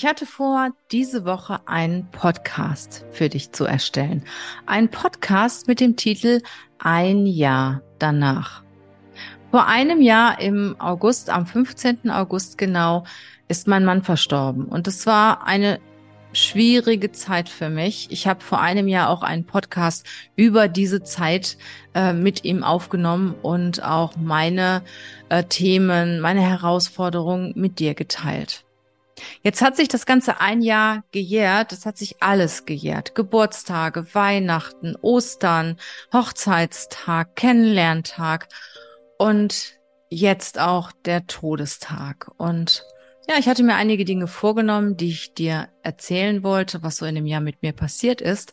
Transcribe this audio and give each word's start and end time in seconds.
Ich 0.00 0.06
hatte 0.06 0.26
vor, 0.26 0.70
diese 0.92 1.24
Woche 1.24 1.58
einen 1.66 2.08
Podcast 2.12 3.04
für 3.10 3.28
dich 3.28 3.50
zu 3.50 3.64
erstellen. 3.64 4.22
Ein 4.64 4.92
Podcast 4.92 5.66
mit 5.66 5.80
dem 5.80 5.96
Titel 5.96 6.40
Ein 6.78 7.26
Jahr 7.26 7.82
danach. 7.98 8.62
Vor 9.50 9.66
einem 9.66 10.00
Jahr 10.00 10.40
im 10.40 10.76
August, 10.78 11.30
am 11.30 11.46
15. 11.46 12.12
August 12.12 12.58
genau, 12.58 13.06
ist 13.48 13.66
mein 13.66 13.84
Mann 13.84 14.04
verstorben. 14.04 14.66
Und 14.66 14.86
es 14.86 15.04
war 15.04 15.44
eine 15.48 15.80
schwierige 16.32 17.10
Zeit 17.10 17.48
für 17.48 17.68
mich. 17.68 18.06
Ich 18.12 18.28
habe 18.28 18.40
vor 18.40 18.60
einem 18.60 18.86
Jahr 18.86 19.10
auch 19.10 19.22
einen 19.22 19.46
Podcast 19.46 20.06
über 20.36 20.68
diese 20.68 21.02
Zeit 21.02 21.58
äh, 21.94 22.12
mit 22.12 22.44
ihm 22.44 22.62
aufgenommen 22.62 23.34
und 23.42 23.82
auch 23.82 24.14
meine 24.16 24.84
äh, 25.28 25.42
Themen, 25.42 26.20
meine 26.20 26.42
Herausforderungen 26.42 27.52
mit 27.56 27.80
dir 27.80 27.94
geteilt. 27.94 28.64
Jetzt 29.42 29.62
hat 29.62 29.76
sich 29.76 29.88
das 29.88 30.06
Ganze 30.06 30.40
ein 30.40 30.62
Jahr 30.62 31.04
gejährt. 31.12 31.72
Es 31.72 31.86
hat 31.86 31.96
sich 31.98 32.22
alles 32.22 32.64
gejährt. 32.64 33.14
Geburtstage, 33.14 34.14
Weihnachten, 34.14 34.96
Ostern, 35.00 35.76
Hochzeitstag, 36.12 37.36
Kennenlerntag 37.36 38.48
und 39.18 39.78
jetzt 40.10 40.58
auch 40.58 40.92
der 41.04 41.26
Todestag. 41.26 42.30
Und 42.36 42.84
ja, 43.28 43.36
ich 43.38 43.48
hatte 43.48 43.62
mir 43.62 43.74
einige 43.74 44.04
Dinge 44.04 44.26
vorgenommen, 44.26 44.96
die 44.96 45.10
ich 45.10 45.34
dir 45.34 45.68
erzählen 45.82 46.42
wollte, 46.42 46.82
was 46.82 46.96
so 46.96 47.04
in 47.04 47.14
dem 47.14 47.26
Jahr 47.26 47.42
mit 47.42 47.62
mir 47.62 47.72
passiert 47.72 48.20
ist. 48.20 48.52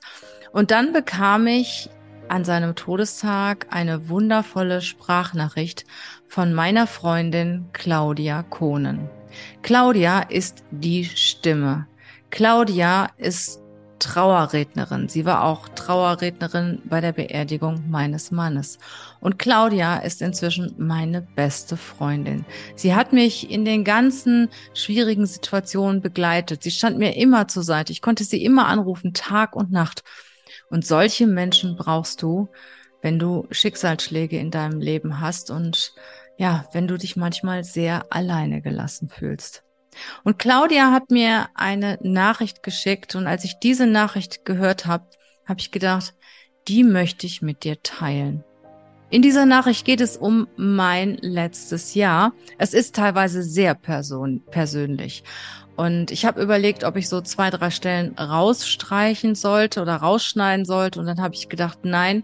Und 0.51 0.71
dann 0.71 0.91
bekam 0.91 1.47
ich 1.47 1.89
an 2.27 2.43
seinem 2.43 2.75
Todestag 2.75 3.67
eine 3.69 4.09
wundervolle 4.09 4.81
Sprachnachricht 4.81 5.85
von 6.27 6.53
meiner 6.53 6.87
Freundin 6.87 7.69
Claudia 7.71 8.43
Kohnen. 8.43 9.09
Claudia 9.61 10.21
ist 10.21 10.63
die 10.71 11.05
Stimme. 11.05 11.87
Claudia 12.29 13.09
ist 13.17 13.61
Trauerrednerin. 13.99 15.07
Sie 15.07 15.25
war 15.25 15.43
auch 15.43 15.69
Trauerrednerin 15.69 16.81
bei 16.85 17.01
der 17.01 17.13
Beerdigung 17.13 17.89
meines 17.89 18.29
Mannes. 18.29 18.77
Und 19.21 19.39
Claudia 19.39 19.97
ist 19.97 20.21
inzwischen 20.21 20.75
meine 20.77 21.21
beste 21.21 21.77
Freundin. 21.77 22.45
Sie 22.75 22.93
hat 22.93 23.13
mich 23.13 23.49
in 23.49 23.63
den 23.65 23.83
ganzen 23.83 24.49
schwierigen 24.73 25.25
Situationen 25.25 26.01
begleitet. 26.01 26.63
Sie 26.63 26.71
stand 26.71 26.97
mir 26.97 27.15
immer 27.15 27.47
zur 27.47 27.63
Seite. 27.63 27.91
Ich 27.93 28.01
konnte 28.01 28.23
sie 28.23 28.43
immer 28.43 28.67
anrufen, 28.67 29.13
Tag 29.13 29.55
und 29.55 29.71
Nacht. 29.71 30.03
Und 30.69 30.85
solche 30.85 31.25
Menschen 31.25 31.77
brauchst 31.77 32.21
du, 32.21 32.49
wenn 33.01 33.19
du 33.19 33.47
Schicksalsschläge 33.51 34.37
in 34.37 34.51
deinem 34.51 34.79
Leben 34.81 35.21
hast 35.21 35.51
und 35.51 35.93
ja, 36.37 36.65
wenn 36.73 36.87
du 36.87 36.97
dich 36.97 37.15
manchmal 37.15 37.63
sehr 37.63 38.05
alleine 38.09 38.61
gelassen 38.61 39.09
fühlst. 39.09 39.63
Und 40.23 40.39
Claudia 40.39 40.91
hat 40.91 41.09
mir 41.11 41.47
eine 41.55 41.97
Nachricht 42.01 42.63
geschickt 42.63 43.15
und 43.15 43.27
als 43.27 43.43
ich 43.43 43.59
diese 43.59 43.87
Nachricht 43.87 44.45
gehört 44.45 44.85
habe, 44.85 45.05
habe 45.45 45.59
ich 45.59 45.71
gedacht, 45.71 46.13
die 46.67 46.83
möchte 46.83 47.27
ich 47.27 47.41
mit 47.41 47.63
dir 47.63 47.81
teilen. 47.81 48.43
In 49.09 49.21
dieser 49.21 49.45
Nachricht 49.45 49.85
geht 49.85 50.01
es 50.01 50.17
um 50.17 50.47
mein 50.57 51.17
letztes 51.21 51.93
Jahr. 51.93 52.33
Es 52.57 52.73
ist 52.73 52.95
teilweise 52.95 53.43
sehr 53.43 53.75
person 53.75 54.41
persönlich. 54.49 55.23
Und 55.75 56.09
ich 56.09 56.25
habe 56.25 56.41
überlegt, 56.41 56.83
ob 56.83 56.95
ich 56.95 57.07
so 57.07 57.21
zwei, 57.21 57.49
drei 57.49 57.69
Stellen 57.69 58.17
rausstreichen 58.17 59.35
sollte 59.35 59.81
oder 59.81 59.97
rausschneiden 59.97 60.65
sollte. 60.65 60.99
Und 60.99 61.05
dann 61.05 61.21
habe 61.21 61.35
ich 61.35 61.49
gedacht, 61.49 61.79
nein, 61.83 62.23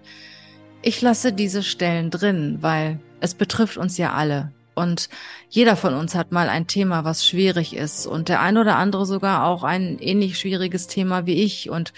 ich 0.82 1.02
lasse 1.02 1.34
diese 1.34 1.62
Stellen 1.62 2.10
drin, 2.10 2.58
weil 2.62 3.00
es 3.22 3.34
betrifft 3.36 3.78
uns 3.78 3.98
ja 3.98 4.14
alle. 4.14 4.52
Und 4.74 5.10
jeder 5.50 5.76
von 5.76 5.94
uns 5.94 6.16
hat 6.16 6.32
mal 6.32 6.50
ein 6.50 6.68
Thema, 6.68 7.04
was 7.04 7.26
schwierig 7.26 7.76
ist. 7.76 8.08
Und 8.08 8.30
der 8.30 8.42
ein 8.42 8.58
oder 8.58 8.78
andere 8.78 9.06
sogar 9.06 9.46
auch 9.46 9.64
ein 9.64 10.00
ähnlich 10.00 10.40
schwieriges 10.40 10.88
Thema 10.88 11.26
wie 11.26 11.44
ich. 11.44 11.70
Und 11.70 11.94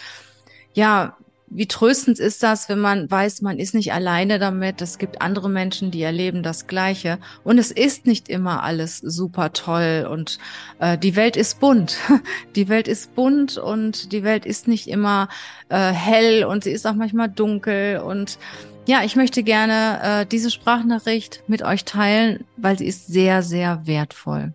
ja, 0.73 1.15
wie 1.55 1.67
tröstend 1.67 2.17
ist 2.17 2.41
das, 2.41 2.67
wenn 2.67 2.79
man 2.79 3.09
weiß, 3.09 3.43
man 3.43 3.59
ist 3.59 3.75
nicht 3.75 3.93
alleine 3.93 4.39
damit. 4.39 4.81
Es 4.81 4.97
gibt 4.97 5.21
andere 5.21 5.49
Menschen, 5.49 5.91
die 5.91 6.01
erleben 6.01 6.41
das 6.41 6.65
Gleiche. 6.65 7.19
Und 7.43 7.59
es 7.59 7.69
ist 7.69 8.07
nicht 8.07 8.27
immer 8.27 8.63
alles 8.63 8.97
super 8.97 9.53
toll. 9.53 10.07
Und 10.09 10.39
äh, 10.79 10.97
die 10.97 11.15
Welt 11.15 11.37
ist 11.37 11.59
bunt. 11.59 11.97
Die 12.55 12.69
Welt 12.69 12.87
ist 12.87 13.15
bunt 13.15 13.57
und 13.57 14.11
die 14.11 14.23
Welt 14.23 14.45
ist 14.45 14.67
nicht 14.67 14.87
immer 14.87 15.27
äh, 15.69 15.91
hell 15.91 16.43
und 16.45 16.63
sie 16.63 16.71
ist 16.71 16.85
auch 16.85 16.93
manchmal 16.93 17.29
dunkel. 17.29 17.99
Und 17.99 18.37
ja, 18.85 19.03
ich 19.03 19.15
möchte 19.15 19.43
gerne 19.43 19.99
äh, 20.03 20.25
diese 20.25 20.51
Sprachnachricht 20.51 21.43
mit 21.47 21.63
euch 21.63 21.85
teilen, 21.85 22.45
weil 22.57 22.77
sie 22.77 22.87
ist 22.87 23.07
sehr, 23.07 23.41
sehr 23.41 23.85
wertvoll. 23.85 24.53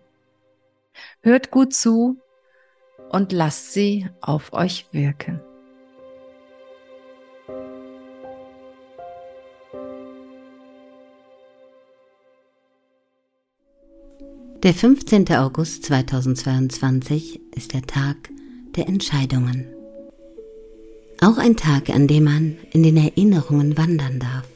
Hört 1.21 1.51
gut 1.51 1.73
zu 1.73 2.17
und 3.09 3.31
lasst 3.31 3.73
sie 3.73 4.07
auf 4.21 4.53
euch 4.53 4.85
wirken. 4.91 5.41
Der 14.61 14.73
15. 14.73 15.33
August 15.35 15.85
2022 15.85 17.39
ist 17.55 17.73
der 17.73 17.83
Tag 17.83 18.29
der 18.75 18.89
Entscheidungen. 18.89 19.78
Auch 21.21 21.37
ein 21.37 21.57
Tag, 21.57 21.89
an 21.89 22.07
dem 22.07 22.23
man 22.23 22.57
in 22.71 22.83
den 22.83 22.95
Erinnerungen 22.95 23.77
wandern 23.77 24.19
darf 24.19 24.47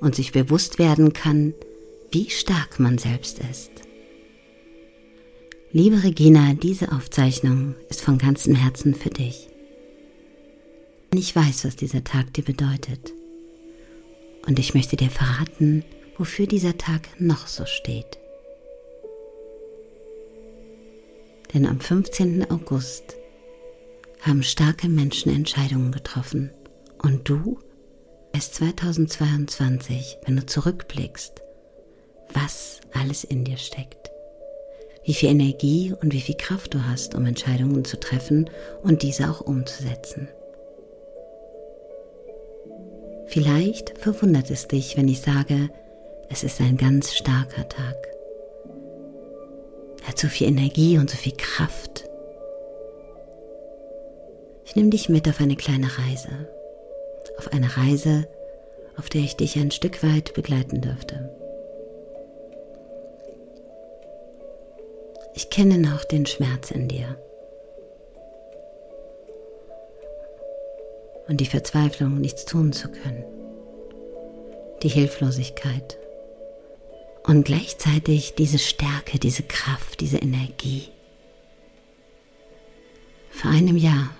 und 0.00 0.16
sich 0.16 0.32
bewusst 0.32 0.78
werden 0.78 1.12
kann, 1.12 1.54
wie 2.10 2.30
stark 2.30 2.80
man 2.80 2.98
selbst 2.98 3.38
ist. 3.38 3.70
Liebe 5.72 6.02
Regina, 6.02 6.54
diese 6.54 6.90
Aufzeichnung 6.90 7.76
ist 7.88 8.00
von 8.00 8.18
ganzem 8.18 8.56
Herzen 8.56 8.94
für 8.96 9.10
dich. 9.10 9.48
Ich 11.14 11.34
weiß, 11.36 11.64
was 11.64 11.76
dieser 11.76 12.02
Tag 12.02 12.34
dir 12.34 12.42
bedeutet. 12.42 13.12
Und 14.46 14.58
ich 14.58 14.74
möchte 14.74 14.96
dir 14.96 15.10
verraten, 15.10 15.84
wofür 16.18 16.48
dieser 16.48 16.76
Tag 16.76 17.02
noch 17.20 17.46
so 17.46 17.66
steht. 17.66 18.18
Denn 21.54 21.66
am 21.66 21.78
15. 21.78 22.50
August 22.50 23.16
haben 24.22 24.42
starke 24.42 24.88
Menschen 24.88 25.34
Entscheidungen 25.34 25.92
getroffen. 25.92 26.50
Und 27.02 27.28
du, 27.28 27.58
es 28.32 28.52
2022, 28.52 30.18
wenn 30.26 30.36
du 30.36 30.46
zurückblickst, 30.46 31.40
was 32.34 32.80
alles 32.92 33.24
in 33.24 33.44
dir 33.44 33.56
steckt. 33.56 34.10
Wie 35.04 35.14
viel 35.14 35.30
Energie 35.30 35.94
und 36.00 36.12
wie 36.12 36.20
viel 36.20 36.36
Kraft 36.36 36.74
du 36.74 36.84
hast, 36.84 37.14
um 37.14 37.24
Entscheidungen 37.24 37.84
zu 37.84 37.98
treffen 37.98 38.50
und 38.82 39.02
diese 39.02 39.30
auch 39.30 39.40
umzusetzen. 39.40 40.28
Vielleicht 43.26 43.98
verwundert 43.98 44.50
es 44.50 44.68
dich, 44.68 44.96
wenn 44.96 45.08
ich 45.08 45.20
sage, 45.20 45.70
es 46.28 46.44
ist 46.44 46.60
ein 46.60 46.76
ganz 46.76 47.14
starker 47.14 47.68
Tag. 47.68 47.96
Er 50.02 50.08
hat 50.08 50.18
so 50.18 50.28
viel 50.28 50.48
Energie 50.48 50.98
und 50.98 51.08
so 51.08 51.16
viel 51.16 51.34
Kraft 51.36 52.09
ich 54.70 54.76
nehme 54.76 54.90
dich 54.90 55.08
mit 55.08 55.28
auf 55.28 55.40
eine 55.40 55.56
kleine 55.56 55.88
Reise. 55.98 56.28
Auf 57.38 57.52
eine 57.52 57.76
Reise, 57.76 58.28
auf 58.96 59.08
der 59.08 59.22
ich 59.22 59.34
dich 59.34 59.58
ein 59.58 59.72
Stück 59.72 60.04
weit 60.04 60.32
begleiten 60.32 60.80
dürfte. 60.80 61.28
Ich 65.34 65.50
kenne 65.50 65.76
noch 65.76 66.04
den 66.04 66.24
Schmerz 66.24 66.70
in 66.70 66.86
dir. 66.86 67.20
Und 71.26 71.40
die 71.40 71.46
Verzweiflung, 71.46 72.20
nichts 72.20 72.44
tun 72.44 72.72
zu 72.72 72.92
können. 72.92 73.24
Die 74.84 74.88
Hilflosigkeit. 74.88 75.98
Und 77.24 77.42
gleichzeitig 77.42 78.36
diese 78.36 78.60
Stärke, 78.60 79.18
diese 79.18 79.42
Kraft, 79.42 80.00
diese 80.00 80.18
Energie. 80.18 80.90
Vor 83.32 83.50
einem 83.50 83.76
Jahr 83.76 84.10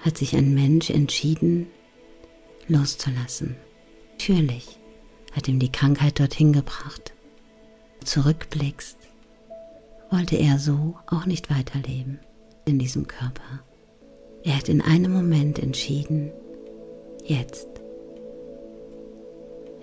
hat 0.00 0.16
sich 0.16 0.36
ein 0.36 0.54
Mensch 0.54 0.90
entschieden, 0.90 1.66
loszulassen. 2.68 3.56
Natürlich 4.12 4.78
hat 5.32 5.48
ihm 5.48 5.58
die 5.58 5.72
Krankheit 5.72 6.18
dorthin 6.18 6.52
gebracht. 6.52 7.14
Zurückblickst, 8.04 8.96
wollte 10.10 10.36
er 10.36 10.58
so 10.58 10.96
auch 11.06 11.26
nicht 11.26 11.50
weiterleben 11.50 12.20
in 12.64 12.78
diesem 12.78 13.06
Körper. 13.06 13.62
Er 14.44 14.56
hat 14.56 14.68
in 14.68 14.80
einem 14.80 15.12
Moment 15.12 15.58
entschieden, 15.58 16.32
jetzt. 17.24 17.68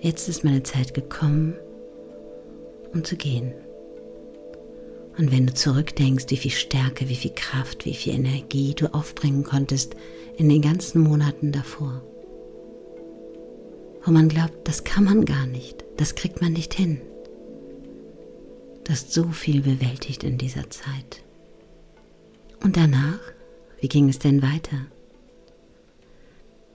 Jetzt 0.00 0.28
ist 0.28 0.44
meine 0.44 0.62
Zeit 0.62 0.94
gekommen, 0.94 1.54
um 2.92 3.04
zu 3.04 3.16
gehen. 3.16 3.54
Und 5.18 5.32
wenn 5.32 5.46
du 5.46 5.54
zurückdenkst, 5.54 6.26
wie 6.28 6.36
viel 6.36 6.50
Stärke, 6.50 7.08
wie 7.08 7.16
viel 7.16 7.32
Kraft, 7.34 7.86
wie 7.86 7.94
viel 7.94 8.14
Energie 8.14 8.74
du 8.74 8.92
aufbringen 8.92 9.44
konntest 9.44 9.96
in 10.36 10.48
den 10.48 10.60
ganzen 10.60 11.00
Monaten 11.00 11.52
davor. 11.52 12.02
Wo 14.04 14.10
man 14.10 14.28
glaubt, 14.28 14.68
das 14.68 14.84
kann 14.84 15.04
man 15.04 15.24
gar 15.24 15.46
nicht, 15.46 15.84
das 15.96 16.14
kriegt 16.14 16.42
man 16.42 16.52
nicht 16.52 16.74
hin. 16.74 17.00
Du 18.84 18.92
hast 18.92 19.12
so 19.12 19.30
viel 19.30 19.62
bewältigt 19.62 20.22
in 20.22 20.38
dieser 20.38 20.68
Zeit. 20.70 21.24
Und 22.62 22.76
danach, 22.76 23.18
wie 23.80 23.88
ging 23.88 24.08
es 24.08 24.18
denn 24.18 24.42
weiter? 24.42 24.86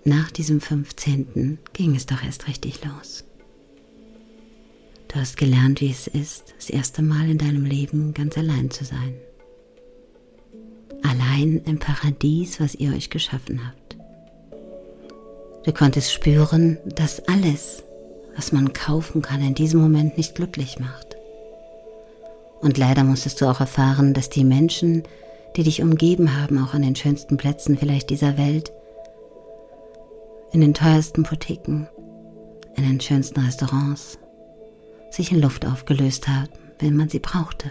Nach 0.03 0.31
diesem 0.31 0.61
15. 0.61 1.59
ging 1.73 1.95
es 1.95 2.07
doch 2.07 2.23
erst 2.23 2.47
richtig 2.47 2.83
los. 2.83 3.23
Du 5.11 5.19
hast 5.19 5.35
gelernt, 5.35 5.81
wie 5.81 5.91
es 5.91 6.07
ist, 6.07 6.53
das 6.57 6.69
erste 6.69 7.01
Mal 7.01 7.29
in 7.29 7.37
deinem 7.37 7.65
Leben 7.65 8.13
ganz 8.13 8.37
allein 8.37 8.71
zu 8.71 8.85
sein. 8.85 9.13
Allein 11.03 11.61
im 11.65 11.79
Paradies, 11.79 12.61
was 12.61 12.75
ihr 12.75 12.93
euch 12.93 13.09
geschaffen 13.09 13.59
habt. 13.67 13.97
Du 15.65 15.73
konntest 15.73 16.13
spüren, 16.13 16.77
dass 16.85 17.27
alles, 17.27 17.83
was 18.37 18.53
man 18.53 18.71
kaufen 18.71 19.21
kann, 19.21 19.41
in 19.41 19.53
diesem 19.53 19.81
Moment 19.81 20.15
nicht 20.15 20.35
glücklich 20.35 20.79
macht. 20.79 21.17
Und 22.61 22.77
leider 22.77 23.03
musstest 23.03 23.41
du 23.41 23.47
auch 23.47 23.59
erfahren, 23.59 24.13
dass 24.13 24.29
die 24.29 24.45
Menschen, 24.45 25.03
die 25.57 25.63
dich 25.63 25.81
umgeben 25.81 26.41
haben, 26.41 26.57
auch 26.57 26.73
an 26.73 26.83
den 26.83 26.95
schönsten 26.95 27.35
Plätzen 27.35 27.77
vielleicht 27.77 28.11
dieser 28.11 28.37
Welt, 28.37 28.71
in 30.53 30.61
den 30.61 30.73
teuersten 30.73 31.23
Boutiquen, 31.23 31.89
in 32.77 32.83
den 32.87 33.01
schönsten 33.01 33.41
Restaurants, 33.41 34.17
sich 35.11 35.31
in 35.31 35.41
Luft 35.41 35.65
aufgelöst 35.65 36.27
haben, 36.27 36.49
wenn 36.79 36.95
man 36.95 37.09
sie 37.09 37.19
brauchte. 37.19 37.69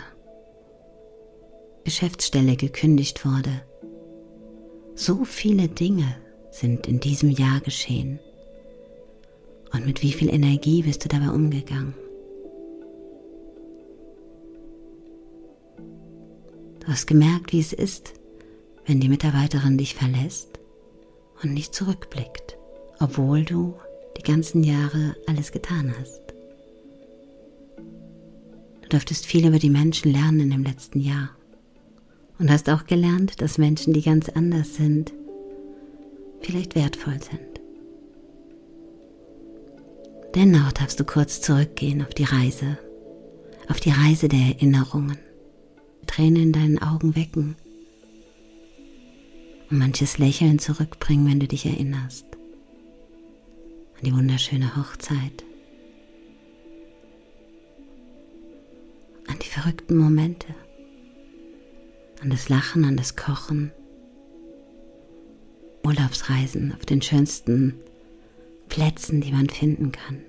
Geschäftsstelle 1.85 2.57
gekündigt 2.57 3.25
wurde. 3.25 3.63
So 4.95 5.25
viele 5.25 5.69
Dinge 5.69 6.15
sind 6.51 6.87
in 6.87 7.01
diesem 7.01 7.31
Jahr 7.31 7.61
geschehen. 7.61 8.21
Und 9.73 9.87
mit 9.87 10.03
wie 10.03 10.13
viel 10.13 10.33
Energie 10.33 10.83
bist 10.83 11.05
du 11.05 11.09
dabei 11.09 11.31
umgegangen? 11.31 11.95
Du 16.81 16.87
hast 16.87 17.07
gemerkt, 17.07 17.53
wie 17.53 17.61
es 17.61 17.73
ist, 17.73 18.15
wenn 18.85 19.01
die 19.01 19.09
Mitarbeiterin 19.09 19.79
dich 19.79 19.95
verlässt 19.95 20.59
und 21.43 21.55
nicht 21.55 21.75
zurückblickt, 21.75 22.59
obwohl 22.99 23.45
du 23.45 23.75
die 24.19 24.23
ganzen 24.23 24.65
Jahre 24.65 25.17
alles 25.27 25.53
getan 25.53 25.95
hast. 25.99 26.30
Du 28.91 28.97
dürftest 28.97 29.25
viel 29.25 29.47
über 29.47 29.61
die 29.61 29.71
Menschen 29.71 30.11
lernen 30.11 30.51
dem 30.51 30.65
letzten 30.65 30.99
Jahr. 30.99 31.31
Und 32.41 32.51
hast 32.51 32.69
auch 32.69 32.87
gelernt, 32.87 33.41
dass 33.41 33.57
Menschen, 33.57 33.93
die 33.93 34.03
ganz 34.03 34.29
anders 34.29 34.75
sind, 34.75 35.13
vielleicht 36.41 36.75
wertvoll 36.75 37.21
sind. 37.23 37.61
Dennoch 40.35 40.73
darfst 40.73 40.99
du 40.99 41.05
kurz 41.05 41.41
zurückgehen 41.41 42.03
auf 42.03 42.15
die 42.15 42.25
Reise, 42.25 42.79
auf 43.69 43.79
die 43.79 43.91
Reise 43.91 44.27
der 44.27 44.41
Erinnerungen, 44.41 45.19
Tränen 46.09 46.43
in 46.43 46.53
deinen 46.53 46.83
Augen 46.83 47.15
wecken 47.15 47.55
und 49.71 49.79
manches 49.79 50.19
Lächeln 50.19 50.59
zurückbringen, 50.59 51.29
wenn 51.29 51.39
du 51.39 51.47
dich 51.47 51.65
erinnerst 51.65 52.27
an 53.95 54.05
die 54.05 54.15
wunderschöne 54.15 54.77
Hochzeit, 54.77 55.45
verrückten 59.61 59.99
Momente, 59.99 60.47
an 62.23 62.31
das 62.31 62.49
Lachen, 62.49 62.85
an 62.85 62.97
das 62.97 63.17
Kochen, 63.17 63.73
Urlaubsreisen 65.85 66.73
auf 66.75 66.87
den 66.87 67.03
schönsten 67.03 67.75
Plätzen, 68.69 69.21
die 69.21 69.33
man 69.33 69.51
finden 69.51 69.93
kann. 69.93 70.23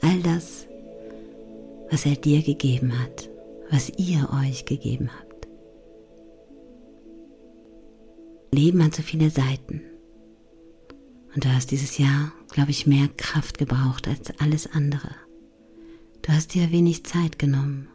All 0.00 0.20
das, 0.22 0.66
was 1.90 2.06
er 2.06 2.16
dir 2.16 2.42
gegeben 2.42 2.98
hat, 2.98 3.28
was 3.70 3.90
ihr 3.98 4.28
euch 4.42 4.64
gegeben 4.64 5.10
habt. 5.16 5.46
Leben 8.52 8.82
hat 8.82 8.94
so 8.94 9.02
viele 9.02 9.30
Seiten. 9.30 9.82
Und 11.34 11.44
du 11.44 11.48
hast 11.52 11.70
dieses 11.70 11.98
Jahr, 11.98 12.32
glaube 12.50 12.70
ich, 12.70 12.86
mehr 12.86 13.08
Kraft 13.16 13.58
gebraucht 13.58 14.08
als 14.08 14.32
alles 14.40 14.66
andere. 14.72 15.14
Du 16.22 16.32
hast 16.32 16.54
dir 16.54 16.72
wenig 16.72 17.04
Zeit 17.04 17.38
genommen, 17.38 17.88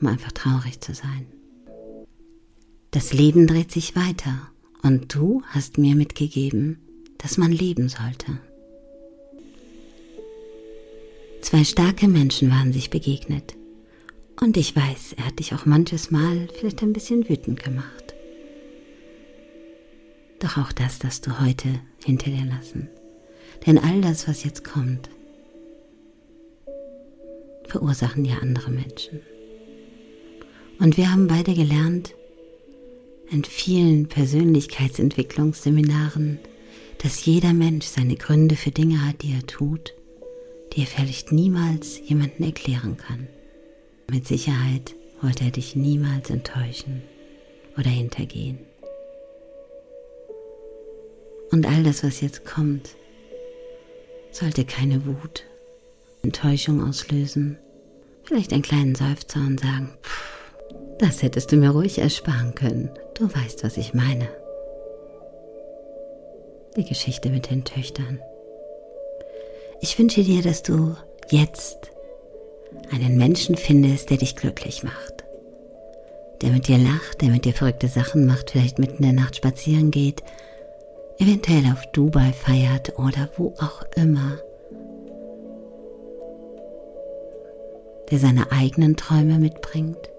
um 0.00 0.06
einfach 0.06 0.32
traurig 0.32 0.80
zu 0.80 0.94
sein. 0.94 1.26
Das 2.90 3.12
Leben 3.12 3.46
dreht 3.46 3.72
sich 3.72 3.96
weiter 3.96 4.50
und 4.82 5.14
du 5.14 5.42
hast 5.48 5.78
mir 5.78 5.94
mitgegeben, 5.94 6.78
dass 7.18 7.38
man 7.38 7.52
leben 7.52 7.88
sollte. 7.88 8.38
Zwei 11.40 11.64
starke 11.64 12.08
Menschen 12.08 12.50
waren 12.50 12.72
sich 12.72 12.90
begegnet. 12.90 13.54
Und 14.40 14.56
ich 14.56 14.76
weiß, 14.76 15.14
er 15.16 15.26
hat 15.26 15.38
dich 15.38 15.54
auch 15.54 15.64
manches 15.64 16.10
Mal 16.10 16.48
vielleicht 16.58 16.82
ein 16.82 16.92
bisschen 16.92 17.28
wütend 17.28 17.62
gemacht. 17.62 18.14
Doch 20.40 20.58
auch 20.58 20.72
das 20.72 20.98
darfst 20.98 21.26
du 21.26 21.40
heute 21.40 21.68
hinter 22.04 22.30
dir 22.30 22.44
lassen. 22.44 22.88
Denn 23.66 23.78
all 23.78 24.00
das, 24.00 24.28
was 24.28 24.44
jetzt 24.44 24.64
kommt, 24.64 25.08
verursachen 27.68 28.24
ja 28.24 28.38
andere 28.38 28.70
Menschen. 28.70 29.20
Und 30.78 30.96
wir 30.96 31.10
haben 31.10 31.26
beide 31.26 31.52
gelernt, 31.54 32.14
in 33.30 33.42
vielen 33.44 34.08
Persönlichkeitsentwicklungsseminaren, 34.08 36.38
dass 37.02 37.24
jeder 37.24 37.52
Mensch 37.52 37.86
seine 37.86 38.14
Gründe 38.16 38.54
für 38.56 38.70
Dinge 38.70 39.04
hat, 39.06 39.22
die 39.22 39.32
er 39.32 39.46
tut, 39.46 39.94
die 40.72 40.80
er 40.80 40.86
vielleicht 40.86 41.32
niemals 41.32 42.00
jemanden 42.08 42.44
erklären 42.44 42.96
kann. 42.96 43.26
Mit 44.10 44.26
Sicherheit 44.26 44.94
wollte 45.20 45.44
er 45.44 45.50
dich 45.50 45.76
niemals 45.76 46.30
enttäuschen 46.30 47.02
oder 47.76 47.90
hintergehen. 47.90 48.60
Und 51.50 51.66
all 51.66 51.82
das, 51.82 52.04
was 52.04 52.20
jetzt 52.20 52.44
kommt, 52.44 52.90
sollte 54.30 54.64
keine 54.64 55.04
Wut, 55.06 55.44
Enttäuschung 56.22 56.86
auslösen, 56.86 57.58
vielleicht 58.24 58.52
einen 58.52 58.62
kleinen 58.62 58.94
Seufzer 58.94 59.40
und 59.40 59.60
sagen, 59.60 59.96
pff, 60.02 60.15
das 60.98 61.22
hättest 61.22 61.52
du 61.52 61.56
mir 61.56 61.70
ruhig 61.70 61.98
ersparen 61.98 62.54
können. 62.54 62.90
Du 63.14 63.24
weißt, 63.24 63.64
was 63.64 63.76
ich 63.76 63.94
meine. 63.94 64.28
Die 66.76 66.84
Geschichte 66.84 67.30
mit 67.30 67.50
den 67.50 67.64
Töchtern. 67.64 68.20
Ich 69.80 69.98
wünsche 69.98 70.22
dir, 70.22 70.42
dass 70.42 70.62
du 70.62 70.94
jetzt 71.30 71.90
einen 72.90 73.16
Menschen 73.16 73.56
findest, 73.56 74.10
der 74.10 74.18
dich 74.18 74.36
glücklich 74.36 74.82
macht. 74.82 75.24
Der 76.42 76.50
mit 76.50 76.68
dir 76.68 76.78
lacht, 76.78 77.20
der 77.20 77.28
mit 77.28 77.44
dir 77.44 77.54
verrückte 77.54 77.88
Sachen 77.88 78.26
macht, 78.26 78.50
vielleicht 78.50 78.78
mitten 78.78 79.02
in 79.02 79.14
der 79.14 79.24
Nacht 79.24 79.36
spazieren 79.36 79.90
geht, 79.90 80.22
eventuell 81.18 81.64
auf 81.72 81.84
Dubai 81.92 82.32
feiert 82.32 82.98
oder 82.98 83.30
wo 83.36 83.54
auch 83.58 83.82
immer. 83.96 84.38
Der 88.10 88.18
seine 88.18 88.52
eigenen 88.52 88.96
Träume 88.96 89.38
mitbringt 89.38 90.10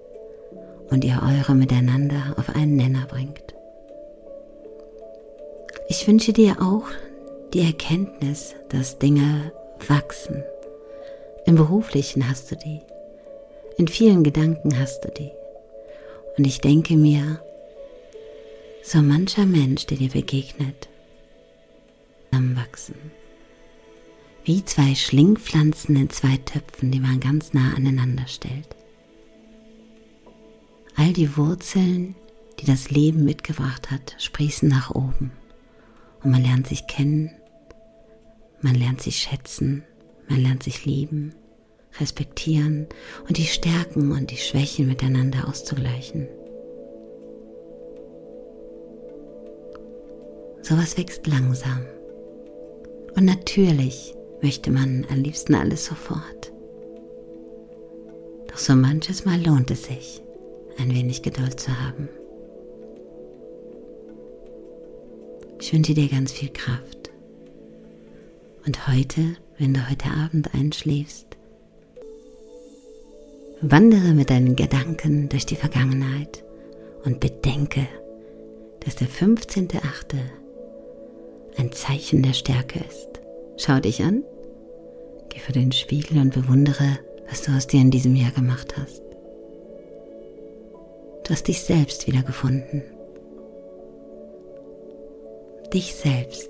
und 0.90 1.04
ihr 1.04 1.22
eure 1.22 1.56
miteinander 1.56 2.36
auf 2.38 2.50
einen 2.50 2.76
Nenner 2.76 3.06
bringt. 3.08 3.56
Ich 5.90 6.08
wünsche 6.08 6.34
dir 6.34 6.62
auch 6.62 6.88
die 7.54 7.62
Erkenntnis, 7.62 8.56
dass 8.70 9.00
Dinge 9.00 9.52
wachsen. 9.88 10.44
Im 11.46 11.56
beruflichen 11.56 12.30
hast 12.30 12.52
du 12.52 12.56
die, 12.56 12.82
in 13.78 13.88
vielen 13.88 14.24
Gedanken 14.24 14.78
hast 14.78 15.02
du 15.02 15.10
die. 15.10 15.32
Und 16.38 16.46
ich 16.46 16.60
denke 16.60 16.96
mir, 16.96 17.42
so 18.84 19.02
mancher 19.02 19.46
Mensch, 19.46 19.86
der 19.86 19.98
dir 19.98 20.10
begegnet, 20.10 20.90
zusammenwachsen. 22.38 22.96
Wie 24.46 24.64
zwei 24.64 24.96
Schlingpflanzen 24.96 25.96
in 25.96 26.10
zwei 26.10 26.38
Töpfen, 26.38 26.92
die 26.92 27.00
man 27.00 27.20
ganz 27.20 27.54
nah 27.54 27.74
aneinander 27.76 28.28
stellt 28.28 28.77
all 30.98 31.14
die 31.14 31.38
Wurzeln, 31.38 32.16
die 32.60 32.66
das 32.66 32.90
Leben 32.90 33.24
mitgebracht 33.24 33.92
hat, 33.92 34.16
sprießen 34.18 34.68
nach 34.68 34.94
oben. 34.94 35.32
Und 36.24 36.32
man 36.32 36.44
lernt 36.44 36.68
sich 36.68 36.88
kennen, 36.88 37.32
man 38.62 38.76
lernt 38.76 39.02
sich 39.02 39.18
schätzen, 39.18 39.84
man 40.28 40.42
lernt 40.42 40.64
sich 40.64 40.86
lieben, 40.86 41.36
respektieren 42.00 42.88
und 43.28 43.38
die 43.38 43.46
Stärken 43.46 44.12
und 44.12 44.32
die 44.32 44.38
Schwächen 44.38 44.88
miteinander 44.88 45.48
auszugleichen. 45.48 46.28
Sowas 50.64 50.98
wächst 50.98 51.26
langsam. 51.28 51.86
Und 53.16 53.24
natürlich 53.26 54.16
möchte 54.42 54.72
man 54.72 55.06
am 55.10 55.22
liebsten 55.22 55.56
alles 55.56 55.86
sofort. 55.86 56.52
Doch 58.48 58.58
so 58.58 58.76
manches 58.76 59.26
Mal 59.26 59.42
lohnt 59.46 59.72
es 59.72 59.86
sich, 59.86 60.22
ein 60.78 60.94
wenig 60.94 61.22
Geduld 61.22 61.60
zu 61.60 61.72
haben. 61.72 62.10
Ich 65.60 65.74
wünsche 65.74 65.94
dir 65.94 66.08
ganz 66.08 66.32
viel 66.32 66.50
Kraft. 66.50 67.10
Und 68.66 68.88
heute, 68.88 69.36
wenn 69.58 69.74
du 69.74 69.90
heute 69.90 70.10
Abend 70.10 70.54
einschläfst, 70.54 71.26
wandere 73.62 74.14
mit 74.14 74.30
deinen 74.30 74.56
Gedanken 74.56 75.30
durch 75.30 75.46
die 75.46 75.56
Vergangenheit 75.56 76.44
und 77.04 77.20
bedenke, 77.20 77.88
dass 78.82 78.96
der 78.96 79.08
15.8. 79.08 79.80
ein 81.58 81.72
Zeichen 81.72 82.22
der 82.22 82.34
Stärke 82.34 82.80
ist. 82.80 83.08
Schau 83.58 83.80
dich 83.80 84.04
an, 84.04 84.24
geh 85.30 85.40
vor 85.40 85.54
den 85.54 85.72
Spiegel 85.72 86.20
und 86.20 86.34
bewundere, 86.34 87.00
was 87.30 87.42
du 87.42 87.52
aus 87.52 87.68
dir 87.68 87.82
in 87.82 87.92
diesem 87.92 88.16
Jahr 88.16 88.32
gemacht 88.32 88.76
hast. 88.78 89.07
Du 91.28 91.34
hast 91.34 91.50
dich 91.50 91.62
selbst 91.62 92.08
wiedergefunden. 92.08 92.84
Dich 95.74 95.94
selbst. 95.94 96.50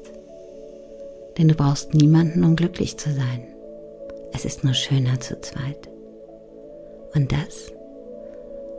Denn 1.36 1.48
du 1.48 1.56
brauchst 1.56 1.96
niemanden, 1.96 2.44
um 2.44 2.56
glücklich 2.56 2.96
zu 2.98 3.12
sein. 3.12 3.48
Es 4.34 4.46
ist 4.46 4.64
nur 4.64 4.76
schöner 4.76 5.20
zu 5.20 5.42
zweit. 5.42 5.90
Und 7.16 7.32
das 7.32 7.72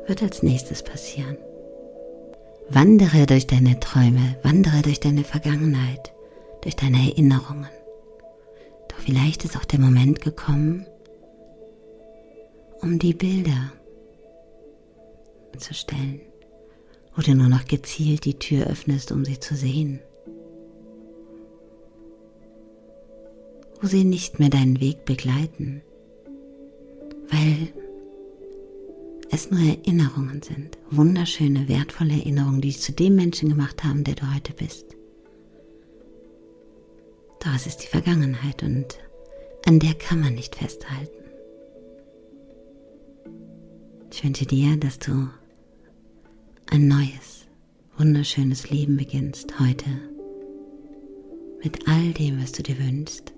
wird 0.07 0.23
als 0.23 0.45
nächstes 0.45 0.85
passieren. 0.85 1.37
Wandere 2.69 3.26
durch 3.26 3.49
deine 3.49 3.81
Träume, 3.81 4.37
wandere 4.45 4.83
durch 4.83 5.00
deine 5.00 5.25
Vergangenheit, 5.25 6.12
durch 6.61 6.76
deine 6.76 7.11
Erinnerungen. 7.11 7.71
Doch 8.87 8.99
vielleicht 8.99 9.45
ist 9.45 9.57
auch 9.57 9.64
der 9.64 9.81
Moment 9.81 10.21
gekommen, 10.21 10.87
um 12.83 13.00
die 13.00 13.14
Bilder 13.14 13.73
zu 15.58 15.74
stellen, 15.74 16.20
wo 17.14 17.22
du 17.22 17.34
nur 17.34 17.48
noch 17.48 17.66
gezielt 17.66 18.24
die 18.24 18.38
Tür 18.38 18.66
öffnest, 18.66 19.12
um 19.12 19.24
sie 19.24 19.38
zu 19.40 19.54
sehen. 19.54 20.00
Wo 23.80 23.86
sie 23.86 24.04
nicht 24.04 24.38
mehr 24.38 24.50
deinen 24.50 24.80
Weg 24.80 25.04
begleiten, 25.04 25.82
weil 27.30 27.72
es 29.30 29.50
nur 29.50 29.60
Erinnerungen 29.60 30.42
sind, 30.42 30.78
wunderschöne, 30.90 31.68
wertvolle 31.68 32.14
Erinnerungen, 32.14 32.60
die 32.60 32.68
dich 32.68 32.80
zu 32.80 32.92
dem 32.92 33.14
Menschen 33.14 33.50
gemacht 33.50 33.84
haben, 33.84 34.04
der 34.04 34.14
du 34.14 34.34
heute 34.34 34.52
bist. 34.52 34.96
Doch 37.40 37.54
es 37.54 37.66
ist 37.66 37.78
die 37.78 37.86
Vergangenheit 37.86 38.62
und 38.62 38.98
an 39.66 39.78
der 39.78 39.94
kann 39.94 40.20
man 40.20 40.34
nicht 40.34 40.56
festhalten. 40.56 41.12
Ich 44.10 44.24
wünsche 44.24 44.46
dir, 44.46 44.76
dass 44.76 44.98
du 44.98 45.28
ein 46.70 46.87
neues, 46.87 47.46
wunderschönes 47.96 48.70
Leben 48.70 48.96
beginnst 48.96 49.58
heute 49.58 49.90
mit 51.62 51.88
all 51.88 52.12
dem, 52.12 52.40
was 52.42 52.52
du 52.52 52.62
dir 52.62 52.78
wünschst 52.78 53.32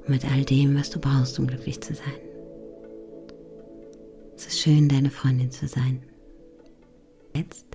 und 0.00 0.08
mit 0.08 0.24
all 0.24 0.44
dem, 0.44 0.76
was 0.76 0.90
du 0.90 0.98
brauchst, 0.98 1.38
um 1.38 1.46
glücklich 1.46 1.80
zu 1.80 1.94
sein. 1.94 2.18
Es 4.36 4.46
ist 4.46 4.58
schön, 4.60 4.88
deine 4.88 5.10
Freundin 5.10 5.50
zu 5.50 5.68
sein. 5.68 6.02
Jetzt 7.34 7.66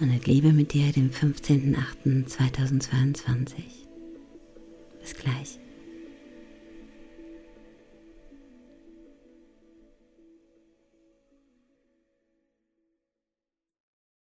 und 0.00 0.12
ich 0.12 0.26
lebe 0.26 0.52
mit 0.52 0.72
dir, 0.72 0.90
dem 0.92 1.10
15.08.2022. 1.10 3.62
Bis 5.00 5.14
gleich. 5.14 5.59